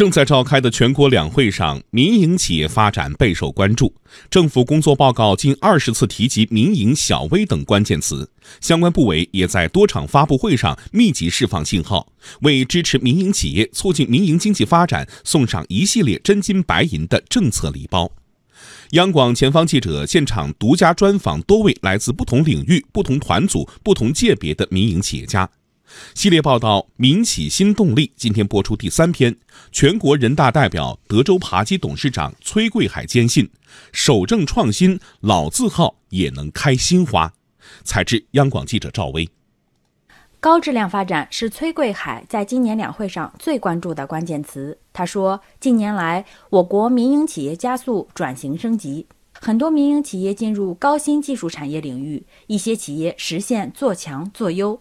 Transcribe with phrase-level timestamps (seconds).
[0.00, 3.94] 正在召开的全国两会上，民营企业发展备受关注。
[4.30, 8.26] 政府工作报告近二十次提及民营、小微等关键词，
[8.62, 12.10] 相关部委也在多场发布会上密集释放信号，
[12.40, 18.10] 为支持民营企业、促进民营经济发展送上一系列真金白银的政策礼包。
[18.92, 25.46] 央广前方记者现场独家专访多位来自不同领域、不同团组、不同界别的民营企业家。
[26.14, 29.36] 系列报道《民企新动力》今天播出第三篇。
[29.72, 33.50] 全国人大代表、德州扒鸡董事长崔贵海坚信，
[33.92, 37.32] 守正创新，老字号也能开新花。
[37.84, 39.28] 采制央广记者赵薇。
[40.40, 44.78] 高质量发展是崔贵海在今年两会上最关注的关键词。
[44.92, 49.06] 他说，近年来我国民营企业加速转型升级，
[49.38, 54.80] 很多民营企业进入高新技术产业领域，一些企业实现做强做优。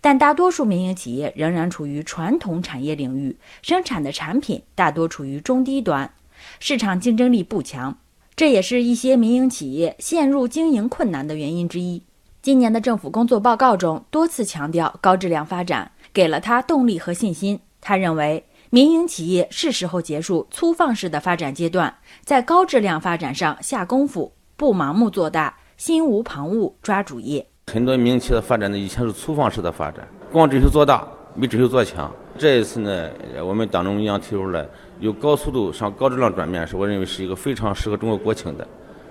[0.00, 6.12] 但大多数民营企业仍然处于传统产业领域，生产的产品大多处于中低端，
[6.60, 7.98] 市场竞争力不强，
[8.34, 12.02] 这也是一些民营企业陷入经营困难的原因之一。
[12.42, 17.58] 今年的政府工作报告中多次强调高质量发展，给了他动力和信心。
[17.80, 21.92] 他认为，民营企业是时候结束粗放式的发展阶段，
[22.24, 27.46] 在高质量发展上下功夫，不盲目做大，心无旁骛抓主业。
[27.72, 32.08] 很多民营企业的发展呢，以前是粗放式的发展，光追求做大，没追求做强。
[32.38, 33.10] 这一次呢，
[33.44, 34.64] 我们党中央提出来
[35.00, 38.66] 由高速度向高质量转变，是我认为是一个非常适合中国国情的。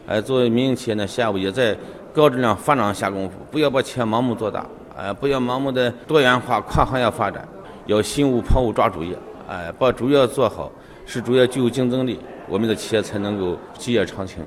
[0.07, 1.75] 哎，作为民营企业呢，下午也在
[2.13, 7.45] 高质量发展上下功夫，不要把企业盲目做大，哎，不要盲目的多元化、跨行业发展，
[7.87, 9.17] 要心无旁骛抓主业，
[9.49, 10.71] 哎，把主业做好，
[11.05, 14.43] 是主业具有竞争力，我们的企业才能够基业长青。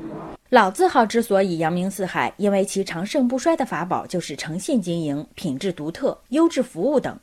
[0.50, 7.18] 老字号之所以扬名四海，因为其长盛不衰的法宝就是诚信经营、品质独特、优质服务等。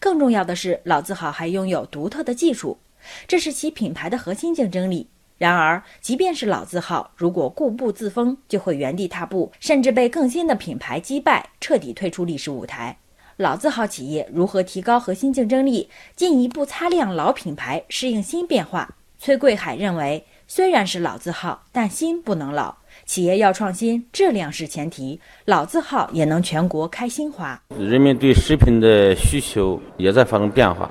[0.00, 2.78] 更重要的是，老字号还拥有独特的技术，
[3.26, 5.08] 这是其品牌的核心竞争力。
[5.36, 12.96] 然而，即便是老字号，如果固步自封，就会原地踏步，甚至被更新的品牌击败，彻底退出历史舞台。
[13.38, 18.96] 老字号企业如何提高核心竞争力，进一步擦亮老品牌，适应新变化？
[19.16, 20.24] 崔贵海认为。
[20.48, 22.74] 虽然是老字号，但心不能老。
[23.04, 25.20] 企业要创新，质量是前提。
[25.44, 27.62] 老字号也能全国开新花。
[27.78, 30.90] 人们对食品的需求也在发生变化。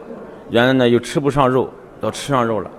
[0.50, 1.70] 原来呢，又吃不上肉，
[2.00, 2.72] 到吃上肉了。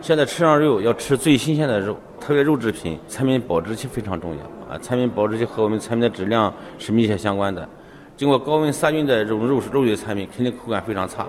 [0.00, 4.78] 现在吃上肉要吃最新鲜的肉，特别肉制品，产品保质期非常重要啊！
[4.80, 7.66] 产品保质期和我们产品的质量是密切相关的。
[8.16, 11.26] 经过高温杀菌的这种肉食肉类产品，肯定口感非常差。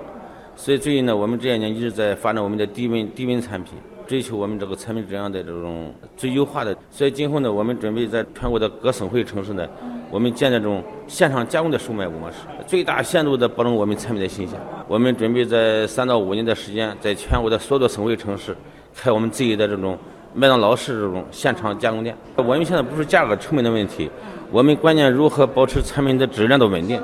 [0.55, 3.73] 所以最近呢，我们这些年一直在发展我们的低温低温产品。
[4.07, 9.67] 追求我们这个产品质量的这种最优化的，所以今后呢，我们准备在全国的各省会城市呢，
[10.09, 14.57] 我们建这种现场加工的售卖模式，最大限度的保证我们产品的新鲜。
[14.87, 18.55] 我们准备在三到五年的时间，在全国的所有的省会城市
[18.95, 19.97] 开我们自己的这种
[20.39, 22.15] 麦当劳式这种现场加工店。
[22.35, 24.07] 我们现在不是价格成本的问题，
[24.51, 27.01] 我们关键如何保持产品的质量的稳定。